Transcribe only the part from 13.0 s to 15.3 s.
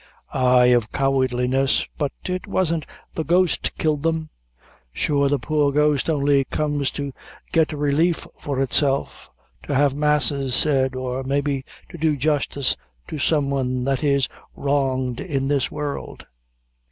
to some one that is wronged